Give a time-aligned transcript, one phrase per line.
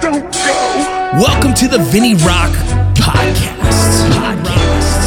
[0.00, 0.38] Don't go.
[1.20, 2.50] Welcome to the Vinny Rock
[2.94, 4.10] Podcast.
[4.12, 5.02] Podcast.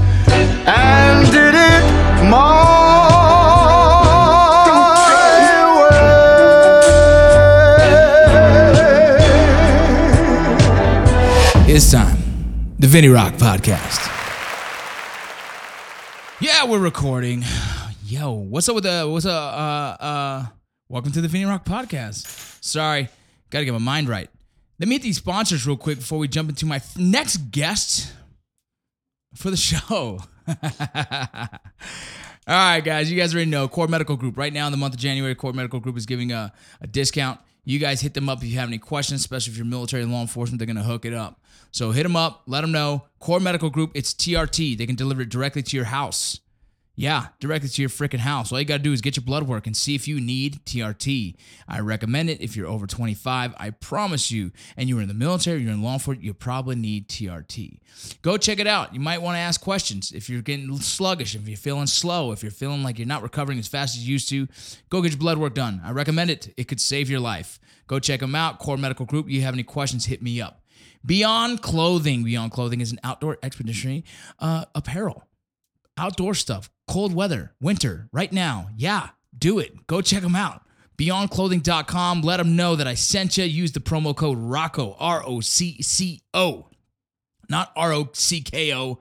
[0.68, 1.84] and did it
[2.30, 2.68] my
[11.66, 11.74] way.
[11.76, 12.18] It's time.
[12.80, 14.08] The Vinny Rock Podcast.
[16.42, 17.44] Yeah, we're recording.
[18.10, 19.54] Yo, what's up with the what's up?
[19.54, 20.46] Uh uh
[20.88, 22.26] welcome to the Vinny Rock Podcast.
[22.60, 23.08] Sorry,
[23.52, 24.28] gotta get my mind right.
[24.80, 28.12] Let me hit these sponsors real quick before we jump into my next guest
[29.36, 30.24] for the show.
[30.48, 30.58] All
[32.48, 34.40] right, guys, you guys already know Core Medical Group.
[34.40, 37.40] Right now, in the month of January, Core Medical Group is giving a, a discount.
[37.64, 40.12] You guys hit them up if you have any questions, especially if you're military and
[40.12, 41.40] law enforcement, they're going to hook it up.
[41.70, 43.06] So hit them up, let them know.
[43.20, 44.80] Core Medical Group, it's TRT.
[44.80, 46.40] They can deliver it directly to your house.
[47.00, 48.52] Yeah, directly to your freaking house.
[48.52, 50.60] All you got to do is get your blood work and see if you need
[50.66, 51.34] TRT.
[51.66, 53.54] I recommend it if you're over 25.
[53.58, 57.08] I promise you, and you're in the military, you're in law enforcement, you probably need
[57.08, 57.80] TRT.
[58.22, 58.94] Go check it out.
[58.94, 60.12] You might want to ask questions.
[60.12, 63.60] If you're getting sluggish, if you're feeling slow, if you're feeling like you're not recovering
[63.60, 64.50] as fast as you used to,
[64.90, 65.80] go get your blood work done.
[65.82, 66.54] I recommend it.
[66.58, 67.62] It could save your life.
[67.88, 68.60] Go check them out.
[68.60, 69.30] Core Medical Group.
[69.30, 70.66] You have any questions, hit me up.
[71.06, 72.26] Beyond Clothing.
[72.26, 74.04] Beyond Clothing is an outdoor expeditionary
[74.40, 75.24] uh, apparel
[76.00, 78.70] outdoor stuff, cold weather, winter, right now.
[78.76, 79.86] Yeah, do it.
[79.88, 80.64] Go check them out.
[80.98, 82.22] BeyondClothing.com.
[82.22, 83.46] Let them know that I sent you.
[83.46, 86.68] Use the promo code ROCCO, R O C C O,
[87.50, 89.00] not R O C K O,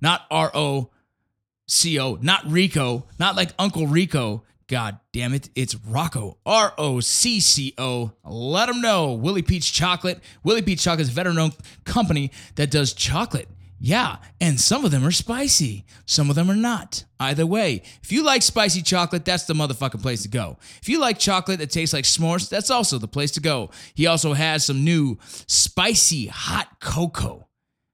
[0.00, 0.90] not R O
[1.66, 4.44] C O, not Rico, not like Uncle Rico.
[4.68, 8.12] God damn it, it's Rocco, R O C C O.
[8.24, 9.12] Let them know.
[9.12, 10.20] Willie Pete's Chocolate.
[10.44, 13.48] Willie Pete's Chocolate is a veteran owned company that does chocolate.
[13.84, 15.84] Yeah, and some of them are spicy.
[16.06, 17.04] Some of them are not.
[17.18, 20.56] Either way, if you like spicy chocolate, that's the motherfucking place to go.
[20.80, 23.70] If you like chocolate that tastes like s'mores, that's also the place to go.
[23.94, 27.48] He also has some new spicy hot cocoa.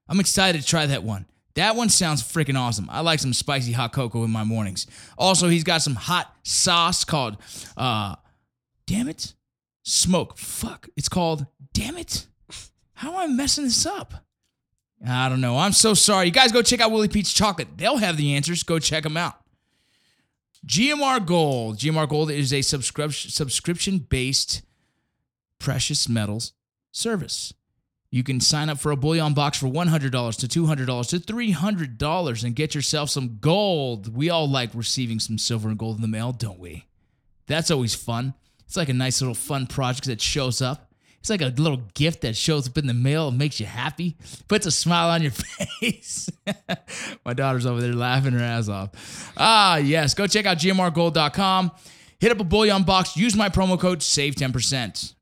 [0.07, 1.25] I'm excited to try that one.
[1.55, 2.87] That one sounds freaking awesome.
[2.91, 4.85] I like some spicy hot cocoa in my mornings.
[5.17, 7.37] Also, he's got some hot sauce called,
[7.75, 8.15] uh,
[8.85, 9.33] damn it,
[9.85, 10.37] smoke.
[10.37, 12.27] Fuck, it's called, damn it.
[12.93, 14.13] How am I messing this up?
[15.07, 15.57] I don't know.
[15.57, 16.25] I'm so sorry.
[16.25, 17.69] You guys go check out Willie Pete's Chocolate.
[17.77, 18.63] They'll have the answers.
[18.63, 19.35] Go check them out.
[20.65, 21.77] GMR Gold.
[21.77, 24.61] GMR Gold is a subscription subscription based
[25.57, 26.53] precious metals
[26.91, 27.53] service.
[28.11, 30.09] You can sign up for a bullion box for $100
[30.49, 34.15] to $200 to $300 and get yourself some gold.
[34.15, 36.87] We all like receiving some silver and gold in the mail, don't we?
[37.45, 38.33] That's always fun.
[38.65, 40.88] It's like a nice little fun project that shows up.
[41.19, 44.17] It's like a little gift that shows up in the mail and makes you happy,
[44.47, 45.31] puts a smile on your
[45.79, 46.29] face.
[47.25, 49.33] My daughter's over there laughing her ass off.
[49.37, 50.13] Ah, yes.
[50.13, 51.71] Go check out gmrgold.com.
[52.19, 53.15] Hit up a bullion box.
[53.15, 55.13] Use my promo code SAVE 10%.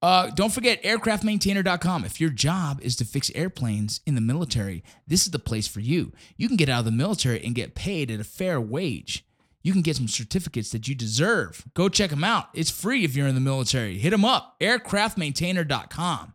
[0.00, 2.04] Uh, don't forget aircraftmaintainer.com.
[2.04, 5.80] If your job is to fix airplanes in the military, this is the place for
[5.80, 6.12] you.
[6.36, 9.25] You can get out of the military and get paid at a fair wage
[9.66, 11.64] you can get some certificates that you deserve.
[11.74, 12.50] Go check them out.
[12.54, 13.98] It's free if you're in the military.
[13.98, 16.34] Hit them up, aircraftmaintainer.com.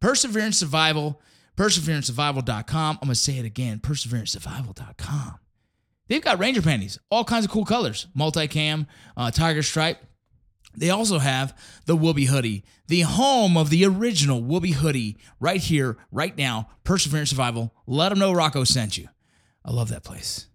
[0.00, 1.20] Perseverance Survival,
[1.58, 2.98] perseverancesurvival.com.
[3.02, 5.38] I'm going to say it again, perseverancesurvival.com.
[6.08, 10.02] They've got Ranger panties, all kinds of cool colors, multicam, uh, tiger stripe.
[10.74, 11.54] They also have
[11.84, 16.70] the Woobie hoodie, the home of the original Woobie hoodie, right here, right now.
[16.82, 17.74] Perseverance Survival.
[17.86, 19.08] Let them know Rocco sent you.
[19.66, 20.46] I love that place.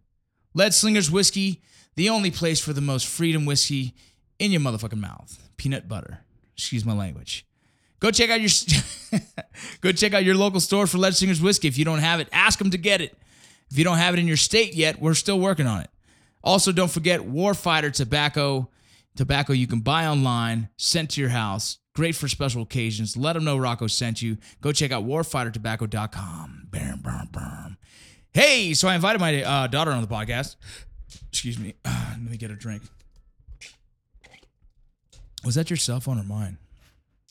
[0.56, 1.62] Lead Slingers Whiskey
[1.96, 3.94] the only place for the most freedom whiskey
[4.40, 5.50] in your motherfucking mouth.
[5.58, 6.20] Peanut butter.
[6.56, 7.46] Excuse my language.
[8.00, 8.50] Go check out your
[9.82, 11.68] go check out your local store for Lead Slingers whiskey.
[11.68, 13.18] If you don't have it, ask them to get it.
[13.72, 15.90] If you don't have it in your state yet, we're still working on it.
[16.44, 18.70] Also, don't forget Warfighter tobacco.
[19.16, 21.78] Tobacco you can buy online, sent to your house.
[21.96, 23.16] Great for special occasions.
[23.16, 24.38] Let them know Rocco sent you.
[24.62, 26.68] Go check out warfightertobacco.com.
[26.72, 27.78] Bam, bam, bam.
[28.34, 30.56] Hey, so I invited my uh, daughter on the podcast.
[31.30, 31.76] Excuse me.
[31.86, 32.84] Let me get a drink.
[35.46, 36.58] Was that your cell phone or mine?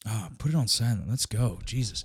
[0.06, 1.08] Oh, put it on silent.
[1.08, 1.60] Let's go.
[1.64, 2.04] Jesus.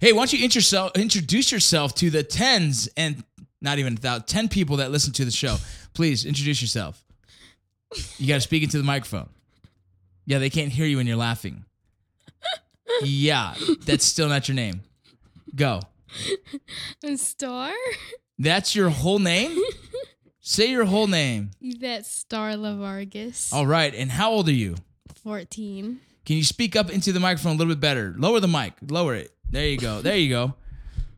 [0.00, 3.24] Hey, why don't you introduce yourself to the tens and
[3.60, 5.56] not even about 10 people that listen to the show.
[5.94, 7.02] Please introduce yourself.
[8.18, 9.28] You got to speak into the microphone.
[10.26, 11.64] Yeah, they can't hear you when you're laughing.
[13.02, 13.54] Yeah,
[13.84, 14.82] that's still not your name.
[15.54, 15.80] Go.
[17.16, 17.72] Star?
[18.38, 19.58] That's your whole name?
[20.44, 21.52] Say your whole name.
[21.60, 23.52] Yvette Starla Vargas.
[23.52, 23.94] All right.
[23.94, 24.74] And how old are you?
[25.22, 26.00] 14.
[26.26, 28.12] Can you speak up into the microphone a little bit better?
[28.18, 28.72] Lower the mic.
[28.90, 29.30] Lower it.
[29.48, 30.02] There you go.
[30.02, 30.54] There you go.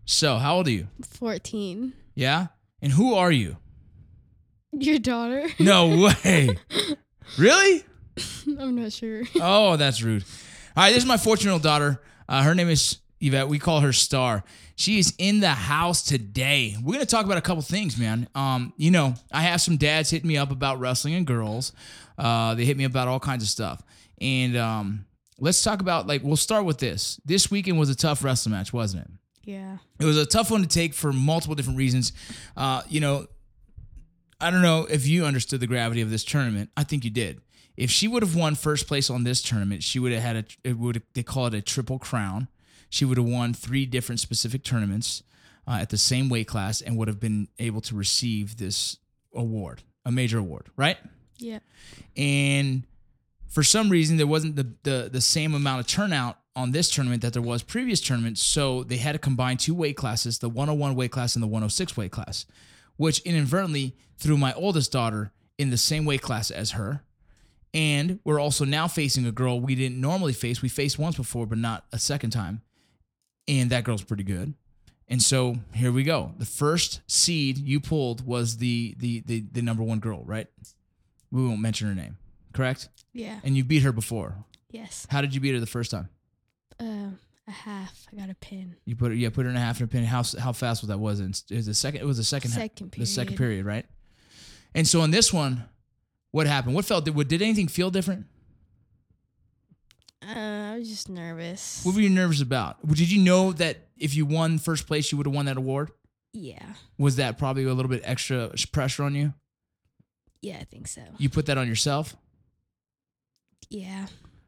[0.05, 0.89] So, how old are you?
[1.03, 1.95] 14.
[2.15, 2.49] Yeah?
[2.83, 3.57] And who are you?
[4.73, 5.47] Your daughter?
[5.59, 6.51] No way.
[7.39, 7.83] really?
[8.61, 9.23] I'm not sure.
[9.41, 10.25] Oh, that's rude.
[10.77, 12.03] All right, this is my 14 year old daughter.
[12.29, 13.49] Uh, her name is Yvette.
[13.49, 14.45] We call her Star.
[14.77, 16.77] She is in the house today.
[16.83, 18.29] We're gonna talk about a couple things, man.
[18.35, 21.73] Um, you know, I have some dads hitting me up about wrestling and girls.
[22.19, 23.83] Uh, they hit me about all kinds of stuff,
[24.21, 25.05] and um,
[25.39, 27.21] let's talk about like we'll start with this.
[27.25, 29.11] This weekend was a tough wrestling match, wasn't it?
[29.45, 29.79] Yeah.
[30.01, 32.13] It was a tough one to take for multiple different reasons.
[32.57, 33.27] Uh, you know,
[34.41, 36.71] I don't know if you understood the gravity of this tournament.
[36.77, 37.41] I think you did.
[37.77, 40.45] If she would have won first place on this tournament, she would have had a.
[40.63, 42.49] It would they call it a triple crown.
[42.95, 45.25] She would have won three different specific tournaments
[45.67, 48.99] uh, at the same weight class and would have been able to receive this
[49.35, 50.97] award, a major award, right?
[51.39, 51.59] Yeah.
[52.17, 52.85] and
[53.49, 57.23] for some reason there wasn't the, the the same amount of turnout on this tournament
[57.23, 60.95] that there was previous tournaments so they had to combine two weight classes the 101
[60.95, 62.47] weight class and the 106 weight class
[62.97, 67.03] which inadvertently threw my oldest daughter in the same weight class as her
[67.75, 71.47] and we're also now facing a girl we didn't normally face we faced once before
[71.47, 72.63] but not a second time
[73.49, 74.55] and that girl's pretty good
[75.09, 79.63] and so here we go the first seed you pulled was the the the, the
[79.63, 80.47] number one girl right
[81.31, 82.17] we won't mention her name
[82.53, 83.41] correct Yeah.
[83.45, 84.37] and you beat her before.
[84.71, 85.07] Yes.
[85.11, 86.09] How did you beat her the first time?
[86.81, 88.07] Um, a half.
[88.13, 88.77] I got a pin.
[88.85, 90.05] You put her, yeah, put her in a half and a pin.
[90.05, 90.99] How how fast was that?
[90.99, 91.43] Was it?
[91.51, 92.01] It was the second.
[92.01, 92.53] It was the second.
[92.53, 93.65] ha- Second The second period.
[93.65, 93.87] period, right?
[94.75, 95.65] And so on this one,
[96.33, 96.75] what happened?
[96.75, 97.05] What felt?
[97.05, 98.27] Did, did anything feel different?
[100.27, 101.85] Uh, I was just nervous.
[101.85, 102.87] What were you nervous about?
[102.87, 105.91] Did you know that if you won first place, you would have won that award?
[106.33, 106.75] Yeah.
[106.99, 109.35] Was that probably a little bit extra pressure on you?
[110.41, 111.03] Yeah, I think so.
[111.19, 112.17] You put that on yourself.
[113.71, 114.07] Yeah.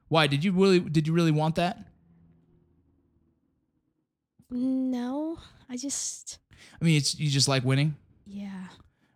[0.09, 0.81] Why did you really?
[0.81, 1.79] Did you really want that?
[4.51, 5.39] No,
[5.69, 6.39] I just.
[6.81, 7.97] I mean, it's you just like winning.
[8.27, 8.67] Yeah.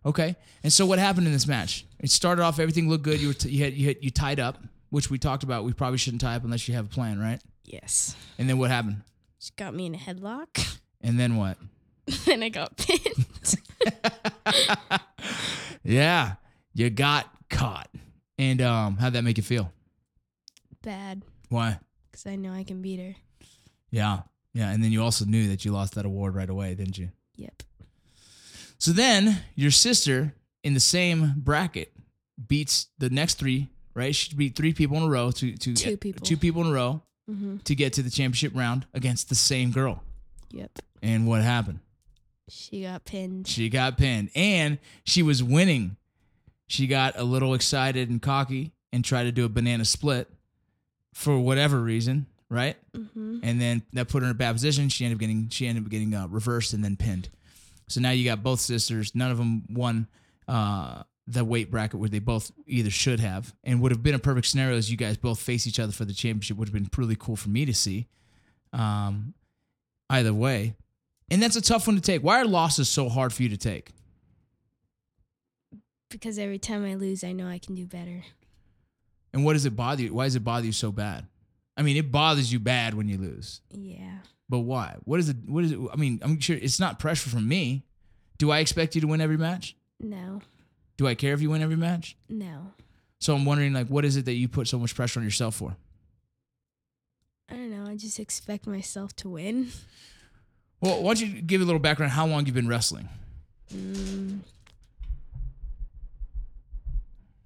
[0.05, 0.35] Okay.
[0.63, 1.85] And so what happened in this match?
[1.99, 3.21] It started off everything looked good.
[3.21, 4.57] You were t- you had you had, you tied up,
[4.91, 5.63] which we talked about.
[5.63, 7.41] We probably shouldn't tie up unless you have a plan, right?
[7.65, 8.15] Yes.
[8.37, 9.01] And then what happened?
[9.39, 10.79] She got me in a headlock.
[11.01, 11.57] And then what?
[12.25, 13.25] then I got pinned.
[15.83, 16.35] Yeah,
[16.73, 17.89] you got caught.
[18.37, 19.71] And um, how'd that make you feel?
[20.81, 21.23] Bad.
[21.49, 21.79] Why?
[22.09, 23.15] Because I know I can beat her.
[23.89, 24.21] Yeah,
[24.53, 24.71] yeah.
[24.71, 27.09] And then you also knew that you lost that award right away, didn't you?
[27.35, 27.63] Yep.
[28.77, 30.33] So then your sister
[30.63, 31.93] in the same bracket
[32.47, 33.69] beats the next three.
[33.93, 34.15] Right?
[34.15, 36.25] She beat three people in a row to to Two people.
[36.25, 37.57] two people in a row Mm-hmm.
[37.59, 40.03] to get to the championship round against the same girl.
[40.49, 40.79] Yep.
[41.01, 41.79] And what happened?
[42.49, 43.47] She got pinned.
[43.47, 45.95] She got pinned and she was winning.
[46.67, 50.29] She got a little excited and cocky and tried to do a banana split
[51.13, 52.75] for whatever reason, right?
[52.97, 53.39] Mm-hmm.
[53.43, 54.89] And then that put her in a bad position.
[54.89, 57.29] She ended up getting she ended up getting uh, reversed and then pinned.
[57.87, 59.13] So now you got both sisters.
[59.15, 60.07] None of them won
[60.49, 64.19] uh, the weight bracket where they both either should have and would have been a
[64.19, 66.57] perfect scenario as you guys both face each other for the championship.
[66.57, 68.07] Would have been really cool for me to see.
[68.73, 69.33] Um,
[70.09, 70.75] either way,
[71.29, 72.23] and that's a tough one to take.
[72.23, 73.91] Why are losses so hard for you to take?
[76.09, 78.23] Because every time I lose, I know I can do better.
[79.33, 80.13] And what does it bother you?
[80.13, 81.25] Why does it bother you so bad?
[81.77, 84.17] I mean, it bothers you bad when you lose, Yeah.
[84.49, 84.97] but why?
[85.05, 85.37] What is it?
[85.47, 85.79] What is it?
[85.91, 87.83] I mean, I'm sure it's not pressure from me.
[88.37, 89.75] Do I expect you to win every match?
[89.99, 90.41] No.
[91.01, 92.15] Do I care if you win every match?
[92.29, 92.73] No.
[93.17, 95.55] So I'm wondering, like, what is it that you put so much pressure on yourself
[95.55, 95.75] for?
[97.49, 97.89] I don't know.
[97.89, 99.69] I just expect myself to win.
[100.79, 102.11] Well, why don't you give a little background?
[102.11, 103.09] How long you've been wrestling?
[103.73, 104.41] Mm.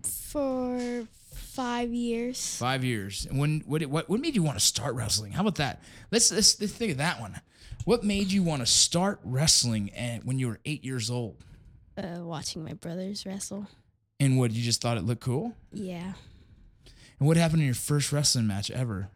[0.04, 2.58] For five years.
[2.58, 3.26] Five years.
[3.26, 5.32] And when what what what made you want to start wrestling?
[5.32, 5.82] How about that?
[6.12, 7.40] Let's let's, let's think of that one.
[7.86, 11.38] What made you want to start wrestling at, when you were eight years old?
[11.98, 13.68] Uh, watching my brothers wrestle.
[14.20, 15.54] And what you just thought it looked cool?
[15.72, 16.14] Yeah.
[17.20, 19.10] And what happened in your first wrestling match ever?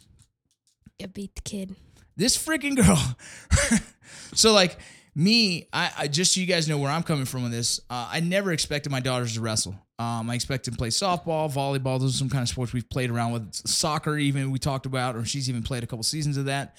[1.02, 1.76] I beat the kid.
[2.16, 3.80] This freaking girl.
[4.34, 4.78] so like
[5.16, 7.80] me, I, I just so you guys know where I'm coming from with this.
[7.90, 9.76] Uh, I never expected my daughters to wrestle.
[9.98, 12.00] Um, I expected to play softball, volleyball.
[12.00, 13.54] Those are some kind of sports we've played around with.
[13.54, 16.78] Soccer, even we talked about, or she's even played a couple seasons of that.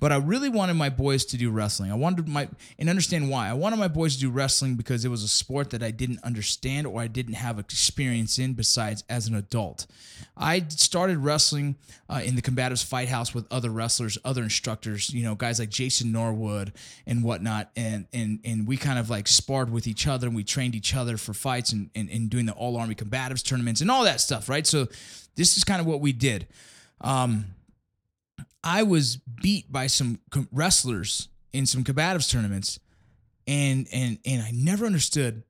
[0.00, 1.90] But I really wanted my boys to do wrestling.
[1.90, 3.48] I wanted my and understand why.
[3.48, 6.20] I wanted my boys to do wrestling because it was a sport that I didn't
[6.22, 9.86] understand or I didn't have experience in besides as an adult.
[10.36, 11.76] I started wrestling
[12.08, 15.70] uh, in the combatives fight house with other wrestlers, other instructors, you know, guys like
[15.70, 16.72] Jason Norwood
[17.06, 17.70] and whatnot.
[17.76, 20.94] And and and we kind of like sparred with each other and we trained each
[20.94, 24.20] other for fights and, and, and doing the all army combatives tournaments and all that
[24.20, 24.66] stuff, right?
[24.66, 24.86] So
[25.34, 26.46] this is kind of what we did.
[27.00, 27.46] Um,
[28.62, 30.20] I was beat by some
[30.52, 32.78] wrestlers in some combatives tournaments,
[33.46, 35.42] and and and I never understood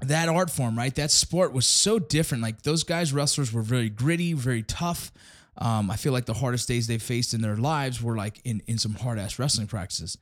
[0.00, 0.94] that art form, right?
[0.94, 2.42] That sport was so different.
[2.42, 5.12] Like those guys, wrestlers, were very gritty, very tough.
[5.56, 8.62] Um, I feel like the hardest days they faced in their lives were like in
[8.66, 10.18] in some hard ass wrestling practices.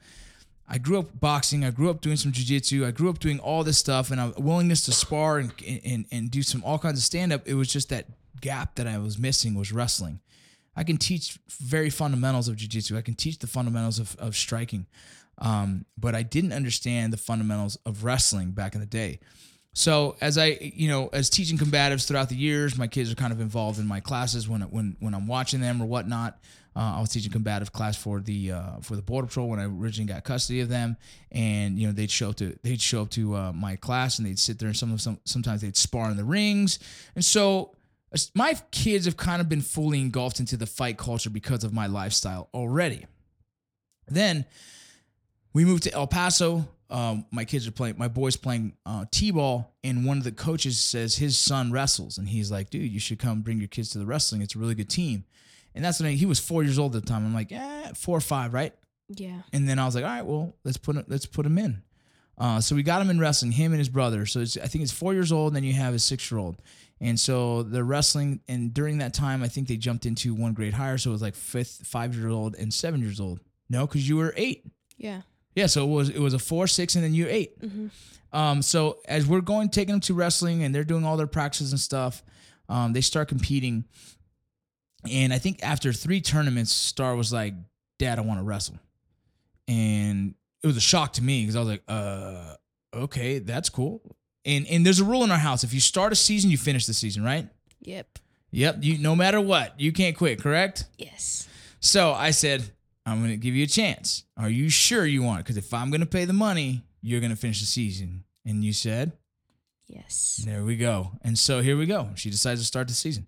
[0.69, 1.65] I grew up boxing.
[1.65, 2.87] I grew up doing some jujitsu.
[2.87, 5.53] I grew up doing all this stuff, and a willingness to spar and
[5.85, 7.47] and and do some all kinds of stand up.
[7.47, 8.07] It was just that
[8.41, 10.21] gap that I was missing was wrestling.
[10.75, 12.97] I can teach very fundamentals of jujitsu.
[12.97, 14.87] I can teach the fundamentals of, of striking,
[15.38, 19.21] um, but I didn't understand the fundamentals of wrestling back in the day.
[19.75, 23.33] So as I, you know, as teaching combatives throughout the years, my kids are kind
[23.33, 26.38] of involved in my classes when when when I'm watching them or whatnot.
[26.75, 29.64] Uh, I was teaching combative class for the uh, for the border patrol when I
[29.64, 30.97] originally got custody of them,
[31.31, 34.26] and you know they'd show up to they'd show up to uh, my class and
[34.26, 36.79] they'd sit there and some of some sometimes they'd spar in the rings,
[37.14, 37.75] and so
[38.35, 41.87] my kids have kind of been fully engulfed into the fight culture because of my
[41.87, 43.07] lifestyle already.
[44.09, 44.45] Then
[45.52, 46.69] we moved to El Paso.
[46.90, 50.78] Um, my kids are playing, my boy's playing uh, t-ball, and one of the coaches
[50.78, 53.99] says his son wrestles, and he's like, "Dude, you should come bring your kids to
[53.99, 54.42] the wrestling.
[54.42, 55.25] It's a really good team."
[55.75, 57.25] And that's when I, he was four years old at the time.
[57.25, 58.75] I'm like, "Yeah, four or five, right?"
[59.09, 59.40] Yeah.
[59.54, 61.83] And then I was like, "All right, well, let's put him, let's put him in."
[62.43, 64.27] Uh, so we got him in wrestling, him and his brother.
[64.27, 66.57] So I think it's four years old, and then you have his six year old.
[67.01, 70.75] And so they're wrestling, and during that time, I think they jumped into one grade
[70.75, 70.99] higher.
[70.99, 73.39] So it was like fifth, five year old, and seven years old.
[73.71, 74.67] No, because you were eight.
[74.97, 75.23] Yeah.
[75.55, 77.53] Yeah, so it was it was a four, six, and then you're 8
[78.33, 81.71] Um, so as we're going, taking them to wrestling, and they're doing all their practices
[81.71, 82.25] and stuff,
[82.69, 83.85] um, they start competing.
[85.09, 87.55] And I think after three tournaments, Star was like,
[88.01, 88.81] "Dad, I want to wrestle,"
[89.69, 92.54] and it was a shock to me because I was like, "Uh,
[92.95, 96.16] okay, that's cool." And and there's a rule in our house: if you start a
[96.16, 97.49] season, you finish the season, right?
[97.81, 98.19] Yep.
[98.52, 98.76] Yep.
[98.81, 100.40] You no matter what, you can't quit.
[100.40, 100.85] Correct?
[100.99, 101.49] Yes.
[101.81, 102.62] So I said,
[103.04, 104.25] I'm going to give you a chance.
[104.37, 105.42] Are you sure you want it?
[105.45, 108.23] Because if I'm going to pay the money, you're going to finish the season.
[108.45, 109.12] And you said,
[109.88, 110.42] Yes.
[110.45, 111.12] there we go.
[111.23, 112.11] And so here we go.
[112.14, 113.26] She decides to start the season.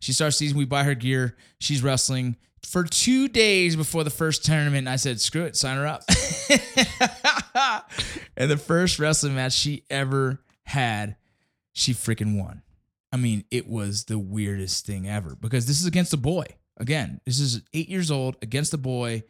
[0.00, 0.58] She starts season.
[0.58, 1.36] We buy her gear.
[1.60, 4.88] She's wrestling for two days before the first tournament.
[4.88, 6.02] I said, screw it, sign her up.
[8.36, 11.16] and the first wrestling match she ever had,
[11.72, 12.62] she freaking won.
[13.12, 16.46] I mean, it was the weirdest thing ever because this is against a boy.
[16.78, 19.22] Again, this is eight years old against a boy.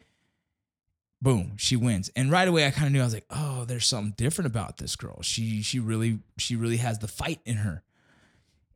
[1.21, 2.09] Boom, she wins.
[2.15, 4.77] And right away I kind of knew I was like, oh, there's something different about
[4.77, 5.21] this girl.
[5.21, 7.83] She she really she really has the fight in her.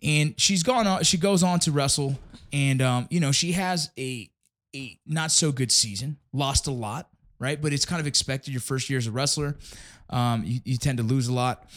[0.02, 2.20] And she's gone on, she goes on to wrestle.
[2.54, 4.30] And um, you know, she has a
[4.76, 7.10] a not so good season, lost a lot,
[7.40, 7.62] right?
[7.62, 9.58] But it's kind of expected your first year as a wrestler.
[10.10, 11.70] Um, you, you tend to lose a lot.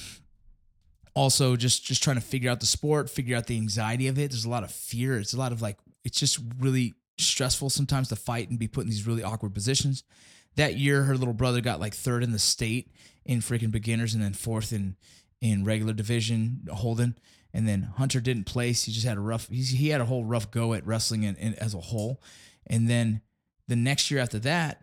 [1.15, 4.31] Also just just trying to figure out the sport figure out the anxiety of it.
[4.31, 5.19] There's a lot of fear.
[5.19, 8.85] It's a lot of like it's just really stressful sometimes to fight and be put
[8.85, 10.05] in these really awkward positions.
[10.57, 12.91] That year her little brother got like third in the state
[13.25, 14.97] in freaking beginners and then fourth in
[15.41, 17.19] in regular division holden
[17.53, 20.25] and then hunter didn't place he just had a rough he's, he had a whole
[20.25, 22.23] rough go at wrestling in, in, as a whole
[22.67, 23.21] and then
[23.69, 24.83] the next year after that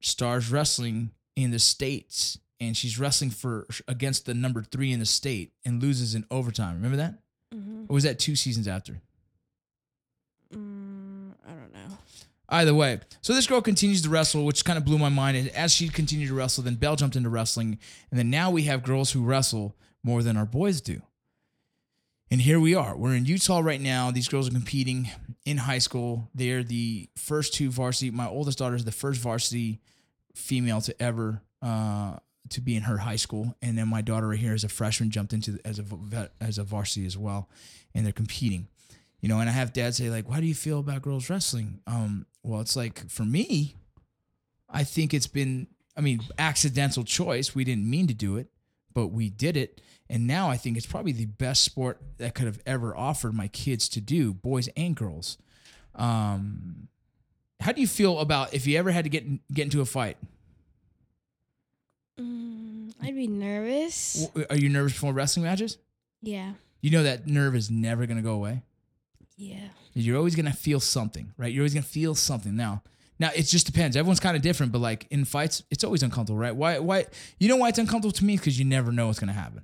[0.00, 5.06] stars wrestling in the states and she's wrestling for against the number three in the
[5.06, 6.76] state and loses in overtime.
[6.76, 7.14] Remember that?
[7.52, 7.84] Mm-hmm.
[7.88, 9.00] Or was that two seasons after?
[10.54, 11.98] Mm, I don't know.
[12.48, 15.36] Either way, so this girl continues to wrestle, which kind of blew my mind.
[15.36, 17.78] And as she continued to wrestle, then Bell jumped into wrestling,
[18.10, 21.00] and then now we have girls who wrestle more than our boys do.
[22.32, 22.96] And here we are.
[22.96, 24.10] We're in Utah right now.
[24.10, 25.10] These girls are competing
[25.44, 26.30] in high school.
[26.34, 28.10] They're the first two varsity.
[28.10, 29.82] My oldest daughter is the first varsity
[30.34, 32.16] female to ever uh,
[32.48, 35.10] to be in her high school, and then my daughter right here as a freshman
[35.10, 37.50] jumped into as a as a varsity as well,
[37.94, 38.66] and they're competing.
[39.20, 41.80] You know, and I have dad say like, "Why do you feel about girls wrestling?"
[41.86, 43.76] Um, well, it's like for me,
[44.70, 45.66] I think it's been,
[45.98, 47.54] I mean, accidental choice.
[47.54, 48.46] We didn't mean to do it,
[48.94, 49.82] but we did it,
[50.12, 53.48] and now I think it's probably the best sport that could have ever offered my
[53.48, 55.38] kids to do, boys and girls.
[55.94, 56.88] Um,
[57.60, 60.18] how do you feel about if you ever had to get get into a fight?
[62.20, 64.28] Mm, I'd be nervous.
[64.50, 65.78] Are you nervous before wrestling matches?
[66.20, 66.52] Yeah.
[66.82, 68.60] You know that nerve is never going to go away.
[69.38, 69.68] Yeah.
[69.94, 71.50] You're always going to feel something, right?
[71.50, 72.54] You're always going to feel something.
[72.54, 72.82] Now,
[73.18, 73.96] now it just depends.
[73.96, 76.54] Everyone's kind of different, but like in fights, it's always uncomfortable, right?
[76.54, 76.80] Why?
[76.80, 77.06] Why?
[77.38, 78.36] You know why it's uncomfortable to me?
[78.36, 79.62] Because you never know what's going to happen,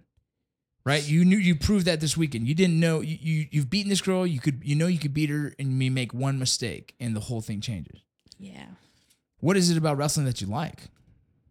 [0.88, 1.07] right?
[1.07, 2.49] You knew you proved that this weekend.
[2.49, 4.26] You didn't know you, you you've beaten this girl.
[4.26, 7.21] You could you know you could beat her, and you make one mistake, and the
[7.21, 8.00] whole thing changes.
[8.38, 8.66] Yeah.
[9.40, 10.85] What is it about wrestling that you like?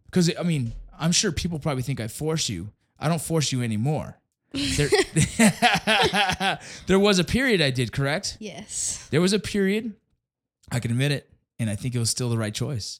[0.06, 2.72] Because I mean, I'm sure people probably think I force you.
[2.98, 4.18] I don't force you anymore.
[4.52, 4.88] There,
[6.86, 8.38] there was a period I did, correct?
[8.40, 9.06] Yes.
[9.10, 9.94] There was a period,
[10.72, 11.30] I can admit it,
[11.60, 12.98] and I think it was still the right choice.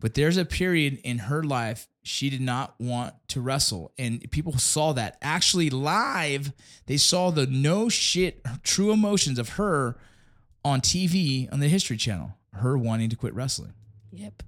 [0.00, 3.92] But there's a period in her life she did not want to wrestle.
[3.98, 5.18] And people saw that.
[5.20, 6.52] Actually, live,
[6.86, 9.96] they saw the no shit true emotions of her
[10.64, 13.74] on TV on the History Channel, her wanting to quit wrestling.
[14.12, 14.42] Yep.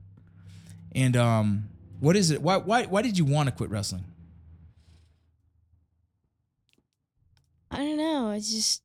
[0.93, 2.43] And um, what is it?
[2.43, 4.05] Why why why did you want to quit wrestling?
[7.71, 8.31] I don't know.
[8.31, 8.83] I just.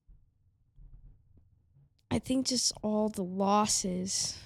[2.12, 4.38] I think just all the losses.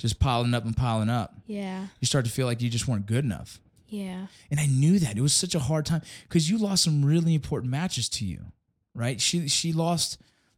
[0.00, 1.34] Just piling up and piling up.
[1.46, 1.86] Yeah.
[2.00, 3.60] You start to feel like you just weren't good enough.
[3.86, 4.28] Yeah.
[4.50, 5.18] And I knew that.
[5.18, 8.46] It was such a hard time because you lost some really important matches to you,
[8.94, 9.20] right?
[9.20, 10.16] She she lost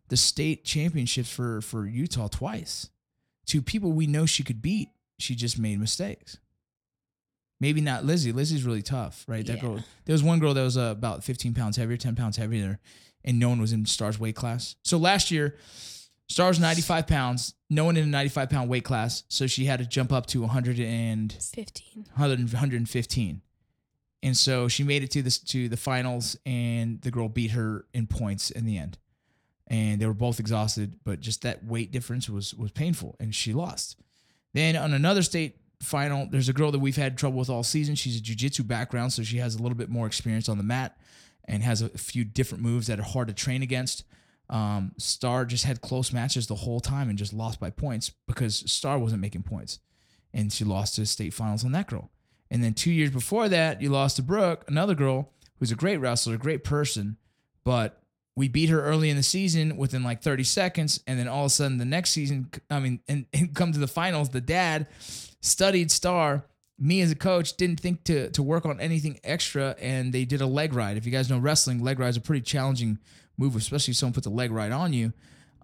[0.09, 2.89] the state championships for for Utah twice
[3.47, 4.91] to people we know she could beat.
[5.19, 6.39] She just made mistakes.
[7.61, 8.33] Maybe not Lizzie.
[8.33, 9.45] Lizzie's really tough, right?
[9.47, 9.61] That Yeah.
[9.63, 9.85] girl.
[10.05, 12.79] There was one girl that was uh, about 15 pounds heavier, 10 pounds heavier,
[13.25, 14.75] and no one was in Star's weight class.
[14.85, 15.57] So last year,
[16.33, 19.25] Star's 95 pounds, no one in a 95 pound weight class.
[19.29, 22.07] So she had to jump up to 115.
[22.15, 23.43] 100, 115.
[24.23, 27.85] And so she made it to this to the finals and the girl beat her
[27.93, 28.97] in points in the end.
[29.67, 33.53] And they were both exhausted, but just that weight difference was was painful and she
[33.53, 33.99] lost.
[34.55, 37.95] Then on another state final, there's a girl that we've had trouble with all season.
[37.95, 40.97] She's a jiu-jitsu background, so she has a little bit more experience on the mat
[41.45, 44.05] and has a few different moves that are hard to train against.
[44.51, 48.71] Um, Star just had close matches the whole time and just lost by points because
[48.71, 49.79] Star wasn't making points
[50.35, 52.11] and she lost to state finals on that girl.
[52.51, 55.99] And then two years before that, you lost to Brooke, another girl who's a great
[55.99, 57.17] wrestler, a great person,
[57.65, 58.03] but
[58.35, 61.47] we beat her early in the season within like 30 seconds, and then all of
[61.47, 64.87] a sudden the next season, I mean, and, and come to the finals, the dad
[65.41, 66.45] studied Star.
[66.79, 70.41] Me as a coach didn't think to to work on anything extra, and they did
[70.41, 70.97] a leg ride.
[70.97, 72.99] If you guys know wrestling, leg ride is a pretty challenging
[73.39, 75.13] move, especially if someone puts a leg right on you.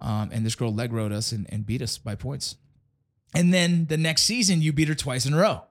[0.01, 2.57] Um, and this girl leg rode us and, and beat us by points.
[3.35, 5.63] And then the next season, you beat her twice in a row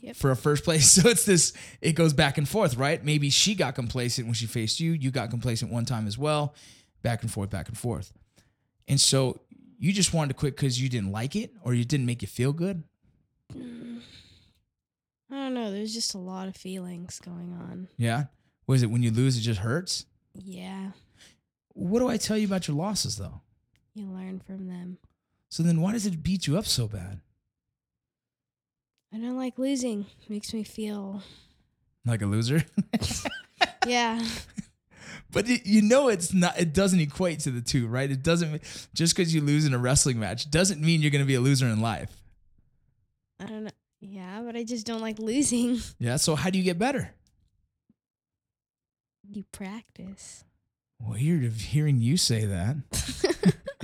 [0.00, 0.16] Yep.
[0.16, 0.90] for a first place.
[1.02, 3.04] So it's this, it goes back and forth, right?
[3.04, 4.92] Maybe she got complacent when she faced you.
[4.92, 6.54] You got complacent one time as well.
[7.02, 8.12] Back and forth, back and forth.
[8.88, 9.40] And so
[9.78, 12.28] you just wanted to quit because you didn't like it or you didn't make you
[12.28, 12.84] feel good.
[13.54, 15.70] I don't know.
[15.72, 17.88] There's just a lot of feelings going on.
[17.96, 18.24] Yeah.
[18.66, 20.06] Was it when you lose, it just hurts?
[20.34, 20.92] Yeah.
[21.74, 23.40] What do I tell you about your losses though?
[23.94, 24.98] You learn from them.
[25.48, 27.20] So then why does it beat you up so bad?
[29.12, 30.06] I don't like losing.
[30.28, 31.22] Makes me feel.
[32.04, 32.64] Like a loser?
[33.86, 34.24] Yeah.
[35.30, 36.60] But it, you know it's not.
[36.60, 38.10] It doesn't equate to the two, right?
[38.10, 38.62] It doesn't.
[38.92, 41.40] Just because you lose in a wrestling match doesn't mean you're going to be a
[41.40, 42.14] loser in life.
[43.40, 43.70] I don't know.
[44.00, 45.80] Yeah, but I just don't like losing.
[45.98, 46.16] Yeah.
[46.16, 47.14] So how do you get better?
[49.30, 50.44] You practice.
[51.04, 52.76] Weird of hearing you say that,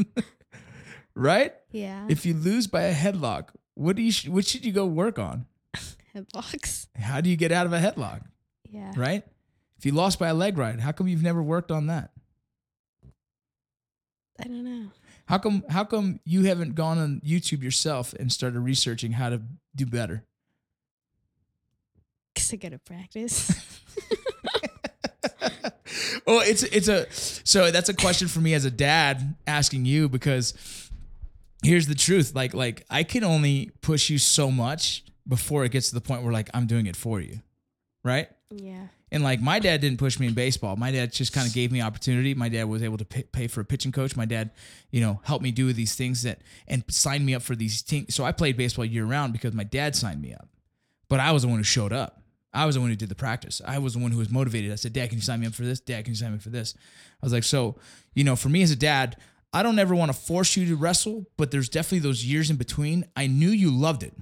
[1.15, 1.53] right?
[1.73, 2.07] Yeah.
[2.09, 4.13] If you lose by a headlock, what do you?
[4.13, 5.47] sh- What should you go work on?
[6.15, 6.87] Headlocks.
[6.97, 8.23] How do you get out of a headlock,
[8.71, 8.93] Yeah.
[8.97, 9.25] right?
[9.79, 12.11] If you lost by a leg ride, how come you've never worked on that?
[14.41, 14.91] I don't know.
[15.27, 15.65] How come?
[15.69, 19.43] How come you haven't gone on YouTube yourself and started researching how to
[19.75, 20.25] do better?
[22.37, 23.51] Cause I gotta practice.
[26.29, 30.09] Well, it's it's a so that's a question for me as a dad asking you
[30.09, 30.53] because
[31.63, 32.35] here's the truth.
[32.35, 36.23] Like like I can only push you so much before it gets to the point
[36.23, 37.41] where like I'm doing it for you,
[38.05, 38.29] right?
[38.51, 38.89] yeah.
[39.11, 40.77] And like my dad didn't push me in baseball.
[40.77, 42.35] My dad just kind of gave me opportunity.
[42.35, 44.17] My dad was able to pay, pay for a pitching coach.
[44.17, 44.51] My dad,
[44.91, 48.15] you know, helped me do these things that and signed me up for these teams.
[48.15, 50.49] So I played baseball year round because my dad signed me up.
[51.09, 52.21] But I was the one who showed up.
[52.53, 53.61] I was the one who did the practice.
[53.65, 54.73] I was the one who was motivated.
[54.73, 55.81] I said, "Dad, can you sign me up for this?
[55.81, 56.75] Dad, can you sign me up for this?"
[57.23, 57.77] I was like, "So,
[58.15, 59.17] you know, for me as a dad,
[59.53, 62.57] I don't ever want to force you to wrestle, but there's definitely those years in
[62.57, 63.05] between.
[63.17, 64.15] I knew you loved it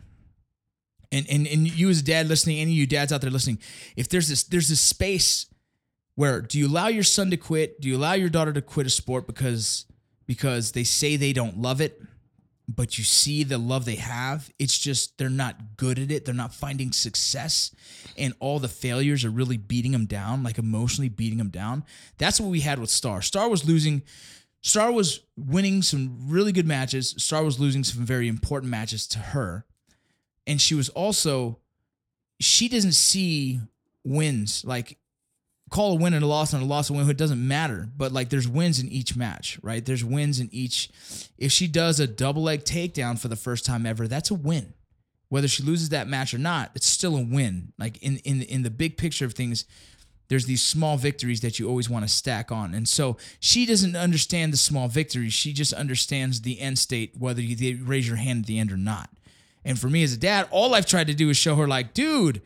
[1.12, 3.59] and and and you as a dad listening, any of you dads out there listening,
[3.97, 5.47] if there's this there's this space
[6.15, 7.81] where do you allow your son to quit?
[7.81, 9.87] Do you allow your daughter to quit a sport because
[10.27, 12.01] because they say they don't love it,
[12.68, 14.50] but you see the love they have?
[14.59, 16.24] It's just they're not good at it.
[16.24, 17.74] They're not finding success,
[18.16, 21.85] and all the failures are really beating them down, like emotionally beating them down.
[22.18, 23.22] That's what we had with Star.
[23.22, 24.02] Star was losing.
[24.62, 27.14] Star was winning some really good matches.
[27.18, 29.64] Star was losing some very important matches to her
[30.46, 31.59] and she was also
[32.40, 33.61] she doesn't see
[34.05, 34.98] wins like
[35.77, 37.87] call a win and a loss and a loss and a win it doesn't matter
[37.97, 40.89] but like there's wins in each match right there's wins in each
[41.37, 44.73] if she does a double leg takedown for the first time ever that's a win
[45.29, 48.62] whether she loses that match or not it's still a win like in in in
[48.62, 49.67] the big picture of things
[50.29, 52.75] there's these small victories that you always want to stack on.
[52.75, 55.33] And so she doesn't understand the small victories.
[55.33, 58.77] She just understands the end state, whether you raise your hand at the end or
[58.77, 59.09] not.
[59.65, 61.95] And for me as a dad, all I've tried to do is show her, like,
[61.95, 62.43] dude,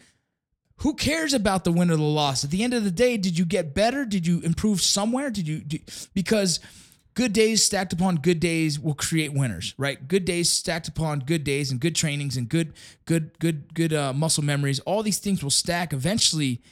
[0.80, 2.44] who cares about the win or the loss?
[2.44, 4.04] At the end of the day, did you get better?
[4.04, 5.30] Did you improve somewhere?
[5.30, 5.60] Did you?
[5.60, 5.82] Did,
[6.14, 6.60] because
[7.14, 10.08] good days stacked upon good days will create winners, right?
[10.08, 12.72] Good days stacked upon good days and good trainings and good,
[13.04, 14.80] good, good, good uh, muscle memories.
[14.80, 15.92] All these things will stack.
[15.92, 16.62] Eventually,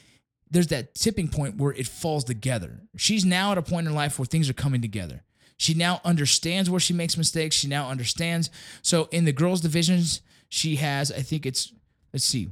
[0.49, 2.81] there's that tipping point where it falls together.
[2.97, 5.23] She's now at a point in life where things are coming together.
[5.57, 7.55] She now understands where she makes mistakes.
[7.55, 8.49] She now understands.
[8.81, 11.73] So in the girls' divisions, she has, I think it's,
[12.13, 12.49] let's see,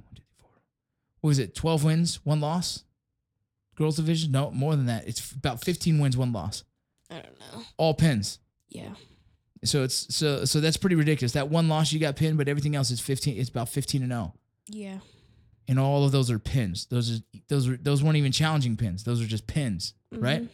[1.22, 2.84] what was it, 12 wins, one loss?
[3.76, 4.32] Girls' division?
[4.32, 5.08] No, more than that.
[5.08, 6.64] It's about 15 wins, one loss.
[7.10, 7.64] I don't know.
[7.78, 8.40] All pins.
[8.70, 8.94] Yeah.
[9.64, 11.32] So it's so so that's pretty ridiculous.
[11.32, 13.40] That one loss you got pinned, but everything else is 15.
[13.40, 14.34] It's about 15 and 0.
[14.68, 15.00] Yeah.
[15.68, 16.86] And all of those are pins.
[16.86, 19.04] Those are those are those weren't even challenging pins.
[19.04, 20.24] Those are just pins, mm-hmm.
[20.24, 20.48] right?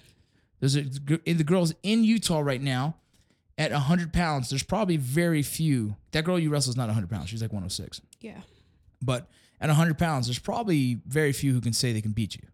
[0.59, 0.83] Those are
[1.25, 2.95] in the girls in Utah right now
[3.57, 4.49] at 100 pounds.
[4.49, 5.97] There's probably very few.
[6.11, 7.29] That girl you wrestle is not 100 pounds.
[7.29, 8.01] She's like 106.
[8.21, 8.41] Yeah.
[9.01, 9.29] But
[9.63, 12.45] at 100 pounds, there's probably very few who can say they can beat you.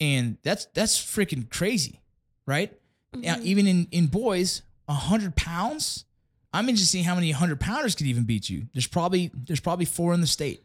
[0.00, 2.02] And that's that's freaking crazy,
[2.44, 2.76] right?
[3.14, 3.46] Now, mm-hmm.
[3.46, 6.04] even in in boys, 100 pounds,
[6.52, 8.66] I'm interested in see how many 100 pounders could even beat you.
[8.74, 10.64] There's probably there's probably four in the state.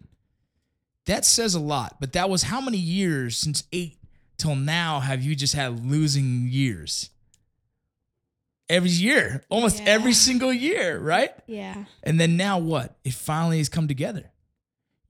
[1.06, 1.98] That says a lot.
[2.00, 4.00] But that was how many years since eight
[4.38, 7.12] till now have you just had losing years?
[8.68, 9.86] Every year, almost Yeah.
[9.90, 11.32] every single year, right?
[11.46, 11.86] Yeah.
[12.04, 12.98] And then now what?
[13.04, 14.31] It finally has come together.